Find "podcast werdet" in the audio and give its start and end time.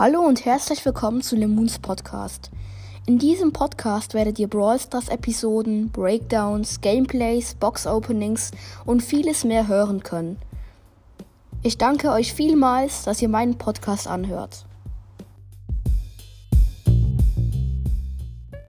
3.52-4.38